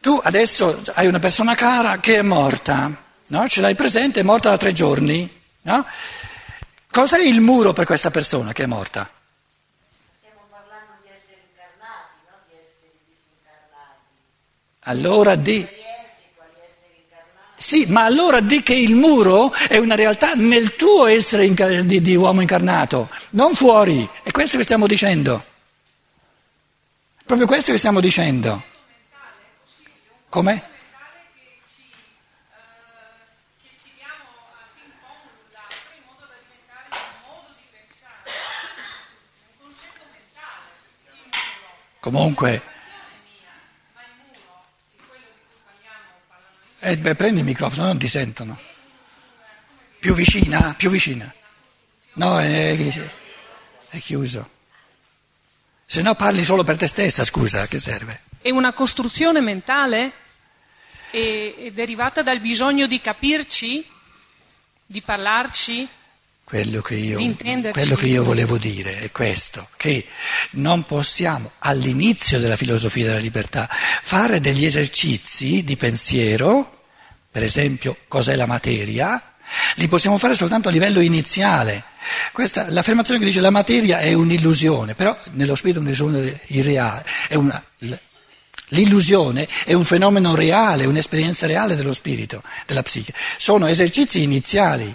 Tu 0.00 0.20
adesso 0.22 0.82
hai 0.94 1.06
una 1.06 1.20
persona 1.20 1.54
cara 1.54 1.98
che 1.98 2.16
è 2.16 2.22
morta, 2.22 2.90
no? 3.28 3.48
Ce 3.48 3.60
l'hai 3.60 3.74
presente, 3.76 4.20
è 4.20 4.22
morta 4.24 4.50
da 4.50 4.56
tre 4.56 4.72
giorni, 4.72 5.42
no? 5.62 5.86
Cos'è 6.90 7.20
il 7.20 7.40
muro 7.40 7.72
per 7.72 7.86
questa 7.86 8.10
persona 8.10 8.52
che 8.52 8.64
è 8.64 8.66
morta? 8.66 9.08
Stiamo 10.18 10.40
parlando 10.50 10.98
di 11.02 11.08
esseri 11.14 11.40
incarnati, 11.48 12.18
non 12.28 12.40
di 12.48 12.54
esseri 12.58 12.98
disincarnati. 13.06 14.10
Allora 14.90 15.34
di... 15.36 15.60
Esperienze, 15.62 16.34
quali 16.34 16.52
esseri 16.60 17.00
incarnati. 17.00 17.51
Sì, 17.62 17.86
ma 17.86 18.02
allora 18.02 18.40
di 18.40 18.60
che 18.64 18.74
il 18.74 18.96
muro 18.96 19.52
è 19.52 19.76
una 19.78 19.94
realtà 19.94 20.32
nel 20.34 20.74
tuo 20.74 21.06
essere 21.06 21.46
inca- 21.46 21.82
di, 21.82 22.02
di 22.02 22.16
uomo 22.16 22.40
incarnato, 22.40 23.08
non 23.30 23.54
fuori. 23.54 24.06
È 24.24 24.32
questo 24.32 24.56
che 24.56 24.64
stiamo 24.64 24.88
dicendo. 24.88 25.44
Proprio 27.24 27.46
questo 27.46 27.70
che 27.70 27.78
stiamo 27.78 28.00
dicendo. 28.00 28.60
Come? 30.28 30.70
che 42.34 42.71
eh, 46.92 46.96
beh, 46.98 47.14
prendi 47.14 47.40
il 47.40 47.46
microfono, 47.46 47.86
non 47.86 47.98
ti 47.98 48.08
sentono. 48.08 48.58
Più 49.98 50.14
vicina, 50.14 50.74
più 50.76 50.90
vicina. 50.90 51.32
No, 52.14 52.38
è, 52.38 52.76
è 53.88 53.98
chiuso. 53.98 54.48
Se 55.86 56.02
no 56.02 56.14
parli 56.14 56.44
solo 56.44 56.64
per 56.64 56.76
te 56.76 56.86
stessa, 56.86 57.24
scusa, 57.24 57.66
che 57.66 57.78
serve? 57.78 58.22
È 58.40 58.50
una 58.50 58.72
costruzione 58.72 59.40
mentale 59.40 60.12
e, 61.10 61.54
è 61.58 61.70
derivata 61.70 62.22
dal 62.22 62.40
bisogno 62.40 62.86
di 62.86 63.00
capirci, 63.00 63.86
di 64.84 65.00
parlarci, 65.00 65.88
Quello 66.52 66.82
che, 66.82 66.96
io, 66.96 67.18
quello 67.70 67.94
che 67.94 68.06
io 68.06 68.24
volevo 68.24 68.58
dire 68.58 68.98
è 68.98 69.10
questo, 69.10 69.66
che 69.78 70.06
non 70.50 70.84
possiamo 70.84 71.52
all'inizio 71.60 72.38
della 72.38 72.58
filosofia 72.58 73.06
della 73.06 73.18
libertà 73.18 73.70
fare 73.70 74.38
degli 74.38 74.66
esercizi 74.66 75.64
di 75.64 75.78
pensiero, 75.78 76.81
per 77.32 77.42
esempio 77.42 77.96
cos'è 78.08 78.36
la 78.36 78.44
materia, 78.44 79.20
li 79.76 79.88
possiamo 79.88 80.18
fare 80.18 80.34
soltanto 80.34 80.68
a 80.68 80.70
livello 80.70 81.00
iniziale. 81.00 81.82
Questa, 82.30 82.66
l'affermazione 82.68 83.18
che 83.18 83.26
dice 83.26 83.40
la 83.40 83.50
materia 83.50 83.98
è 83.98 84.12
un'illusione, 84.12 84.94
però 84.94 85.16
nello 85.32 85.54
spirito 85.54 85.78
è 85.78 85.82
un'illusione 85.82 86.40
irreale, 86.48 87.04
è 87.28 87.34
una, 87.34 87.62
l'illusione 88.68 89.48
è 89.64 89.72
un 89.72 89.84
fenomeno 89.84 90.34
reale, 90.34 90.84
un'esperienza 90.84 91.46
reale 91.46 91.74
dello 91.74 91.94
spirito, 91.94 92.42
della 92.66 92.82
psiche. 92.82 93.14
Sono 93.38 93.66
esercizi 93.66 94.22
iniziali. 94.22 94.94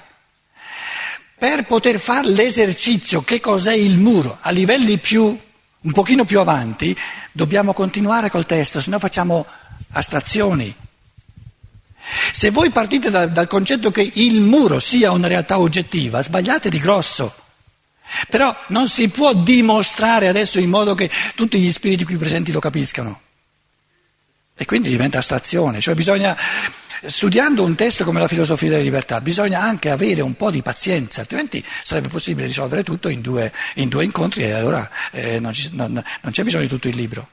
Per 1.40 1.66
poter 1.66 2.00
fare 2.00 2.30
l'esercizio 2.30 3.24
che 3.24 3.40
cos'è 3.40 3.74
il 3.74 3.98
muro 3.98 4.38
a 4.42 4.52
livelli 4.52 5.00
più, 5.00 5.24
un 5.26 5.92
pochino 5.92 6.24
più 6.24 6.40
avanti, 6.40 6.96
dobbiamo 7.32 7.74
continuare 7.74 8.30
col 8.30 8.46
testo, 8.46 8.80
se 8.80 8.90
no 8.92 9.00
facciamo 9.00 9.46
astrazioni. 9.92 10.76
Se 12.32 12.50
voi 12.52 12.70
partite 12.70 13.10
da- 13.10 13.26
dal 13.26 13.48
concetto 13.48 13.92
che 13.92 14.10
il 14.16 14.40
muro 14.42 14.80
sia 14.80 15.12
una 15.12 15.28
realtà 15.28 15.60
oggettiva, 15.60 16.22
sbagliate 16.22 16.70
di 16.70 16.80
grosso. 16.80 17.34
Però 18.30 18.56
non 18.68 18.88
si 18.88 19.10
può 19.10 19.34
dimostrare 19.34 20.28
adesso 20.30 20.60
in 20.60 20.70
modo 20.70 20.96
che 20.96 21.10
tutti 21.36 21.60
gli 21.60 21.72
spiriti 21.72 22.06
qui 22.06 22.16
presenti 22.18 22.52
lo 22.52 22.60
capiscano. 22.60 23.22
E 24.56 24.66
quindi 24.66 24.90
diventa 24.90 25.20
astrazione, 25.20 25.82
cioè 25.82 25.94
bisogna, 25.94 26.36
studiando 27.06 27.64
un 27.64 27.76
testo 27.76 28.04
come 28.06 28.20
la 28.20 28.28
filosofia 28.28 28.70
della 28.70 28.82
libertà, 28.82 29.22
bisogna 29.22 29.62
anche 29.62 29.92
avere 29.92 30.22
un 30.22 30.36
po' 30.36 30.50
di 30.50 30.64
pazienza, 30.64 31.22
altrimenti 31.22 31.64
sarebbe 31.84 32.08
possibile 32.08 32.48
risolvere 32.48 32.84
tutto 32.84 33.08
in 33.10 33.22
due, 33.22 33.54
in 33.76 33.88
due 33.90 34.04
incontri 34.04 34.44
e 34.44 34.52
allora 34.54 34.90
eh, 35.12 35.40
non, 35.40 35.54
ci- 35.54 35.70
non- 35.74 35.92
non 36.22 36.32
c'è 36.32 36.44
bisogno 36.44 36.64
di 36.64 36.70
tutto 36.70 36.88
il 36.88 36.96
libro. 36.96 37.30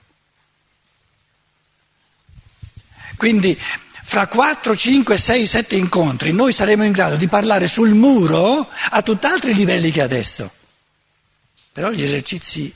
Quindi 3.16 3.58
fra 4.06 4.26
4, 4.26 4.76
5, 4.76 5.16
6, 5.16 5.46
7 5.46 5.76
incontri 5.76 6.32
noi 6.32 6.52
saremo 6.52 6.84
in 6.84 6.92
grado 6.92 7.16
di 7.16 7.26
parlare 7.26 7.68
sul 7.68 7.94
muro 7.94 8.68
a 8.90 9.02
tutt'altri 9.02 9.54
livelli 9.54 9.90
che 9.90 10.02
adesso. 10.02 10.50
Però 11.72 11.90
gli 11.90 12.02
esercizi 12.02 12.72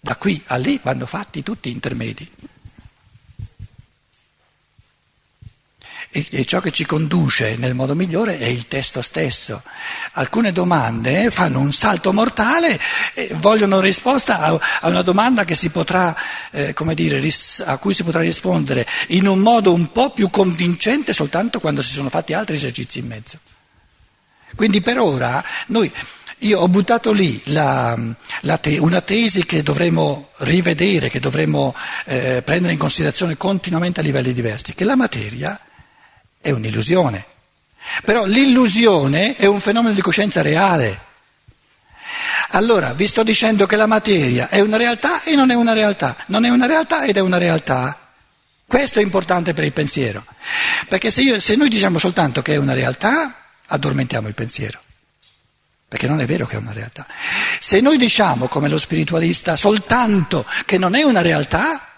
da 0.00 0.16
qui 0.16 0.42
a 0.46 0.56
lì 0.56 0.78
vanno 0.82 1.06
fatti 1.06 1.42
tutti 1.42 1.70
intermedi. 1.70 2.30
E, 6.10 6.26
e 6.30 6.44
ciò 6.46 6.60
che 6.60 6.70
ci 6.70 6.86
conduce 6.86 7.56
nel 7.56 7.74
modo 7.74 7.94
migliore 7.94 8.38
è 8.38 8.46
il 8.46 8.66
testo 8.66 9.02
stesso. 9.02 9.62
Alcune 10.12 10.52
domande 10.52 11.30
fanno 11.30 11.60
un 11.60 11.70
salto 11.70 12.14
mortale 12.14 12.80
e 13.12 13.30
vogliono 13.34 13.78
risposta 13.78 14.38
a, 14.40 14.58
a 14.80 14.88
una 14.88 15.02
domanda 15.02 15.44
potrà, 15.68 16.16
eh, 16.50 16.72
dire, 16.94 17.18
ris- 17.18 17.62
a 17.64 17.76
cui 17.76 17.92
si 17.92 18.04
potrà 18.04 18.20
rispondere 18.20 18.86
in 19.08 19.26
un 19.26 19.40
modo 19.40 19.74
un 19.74 19.92
po' 19.92 20.10
più 20.10 20.30
convincente 20.30 21.12
soltanto 21.12 21.60
quando 21.60 21.82
si 21.82 21.92
sono 21.92 22.08
fatti 22.08 22.32
altri 22.32 22.56
esercizi 22.56 23.00
in 23.00 23.06
mezzo. 23.06 23.38
Quindi 24.56 24.80
per 24.80 24.98
ora 24.98 25.44
noi, 25.66 25.92
io 26.38 26.60
ho 26.60 26.68
buttato 26.68 27.12
lì 27.12 27.40
la, 27.46 27.94
la 28.42 28.56
te- 28.56 28.78
una 28.78 29.02
tesi 29.02 29.44
che 29.44 29.62
dovremo 29.62 30.30
rivedere, 30.38 31.10
che 31.10 31.20
dovremo 31.20 31.74
eh, 32.06 32.42
prendere 32.42 32.72
in 32.72 32.78
considerazione 32.78 33.36
continuamente 33.36 34.00
a 34.00 34.02
livelli 34.02 34.32
diversi, 34.32 34.74
che 34.74 34.84
la 34.84 34.96
materia 34.96 35.60
è 36.40 36.50
un'illusione. 36.50 37.24
Però 38.04 38.24
l'illusione 38.24 39.36
è 39.36 39.46
un 39.46 39.60
fenomeno 39.60 39.94
di 39.94 40.00
coscienza 40.00 40.42
reale. 40.42 41.06
Allora, 42.50 42.92
vi 42.94 43.06
sto 43.06 43.22
dicendo 43.22 43.66
che 43.66 43.76
la 43.76 43.86
materia 43.86 44.48
è 44.48 44.60
una 44.60 44.76
realtà 44.76 45.22
e 45.22 45.34
non 45.34 45.50
è 45.50 45.54
una 45.54 45.72
realtà, 45.72 46.16
non 46.26 46.44
è 46.44 46.48
una 46.48 46.66
realtà 46.66 47.04
ed 47.04 47.16
è 47.16 47.20
una 47.20 47.38
realtà. 47.38 48.12
Questo 48.66 48.98
è 48.98 49.02
importante 49.02 49.54
per 49.54 49.64
il 49.64 49.72
pensiero, 49.72 50.24
perché 50.88 51.10
se, 51.10 51.22
io- 51.22 51.40
se 51.40 51.56
noi 51.56 51.68
diciamo 51.68 51.98
soltanto 51.98 52.42
che 52.42 52.54
è 52.54 52.56
una 52.56 52.74
realtà, 52.74 53.46
addormentiamo 53.66 54.28
il 54.28 54.34
pensiero, 54.34 54.80
perché 55.88 56.06
non 56.06 56.20
è 56.20 56.26
vero 56.26 56.46
che 56.46 56.56
è 56.56 56.58
una 56.58 56.72
realtà. 56.72 57.06
Se 57.60 57.80
noi 57.80 57.96
diciamo, 57.96 58.46
come 58.48 58.68
lo 58.68 58.78
spiritualista, 58.78 59.56
soltanto 59.56 60.44
che 60.66 60.76
non 60.76 60.94
è 60.94 61.02
una 61.02 61.22
realtà, 61.22 61.88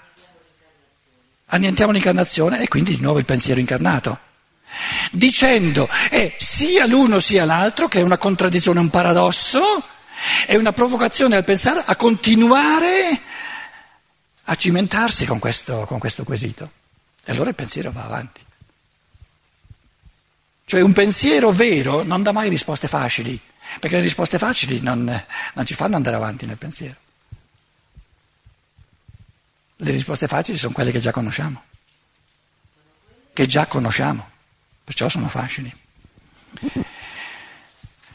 annientiamo 1.47 1.93
l'incarnazione 1.93 2.63
e 2.63 2.69
quindi 2.69 2.97
di 2.97 3.03
nuovo 3.03 3.19
il 3.19 3.25
pensiero 3.25 3.59
incarnato. 3.59 4.19
Dicendo 5.11 5.89
è 6.09 6.35
sia 6.39 6.87
l'uno 6.87 7.19
sia 7.19 7.45
l'altro, 7.45 7.89
che 7.89 8.01
è 8.01 8.03
una 8.03 8.19
contraddizione, 8.19 8.81
un 8.81 8.91
paradosso, 8.91 9.61
è 10.47 10.57
una 10.57 10.73
provocazione 10.73 11.37
al 11.37 11.45
pensare 11.45 11.83
a 11.85 11.97
continuare 11.97 13.21
a 14.45 14.55
cimentarsi 14.55 15.27
con 15.27 15.39
questo, 15.39 15.85
con 15.87 15.99
questo 15.99 16.25
quesito. 16.25 16.71
E 17.25 17.33
allora 17.33 17.51
il 17.51 17.55
pensiero 17.55 17.91
va 17.93 18.05
avanti. 18.05 18.45
Cioè 20.65 20.81
un 20.81 20.93
pensiero 20.93 21.51
vero 21.51 22.03
non 22.03 22.23
dà 22.23 22.33
mai 22.33 22.49
risposte 22.49 22.87
facili, 22.87 23.41
perché 23.81 23.97
le 23.97 24.03
risposte 24.03 24.39
facili 24.39 24.81
non, 24.81 25.25
non 25.55 25.67
ci 25.67 25.75
fanno 25.75 25.97
andare 25.97 26.17
avanti 26.17 26.47
nel 26.47 26.57
pensiero. 26.57 26.97
Le 29.77 29.91
risposte 29.91 30.29
facili 30.29 30.59
sono 30.59 30.73
quelle 30.73 30.93
che 30.93 31.01
già 31.01 31.11
conosciamo, 31.11 31.63
che 33.33 33.47
già 33.47 33.67
conosciamo, 33.67 34.31
Perciò 34.85 35.09
sono 35.09 35.29
fascini. 35.29 35.73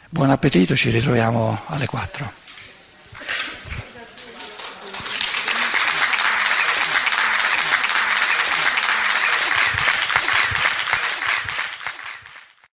Buon 0.09 0.29
appetito, 0.29 0.75
ci 0.75 0.89
ritroviamo 0.89 1.61
alle 1.67 1.85
4. 1.85 2.31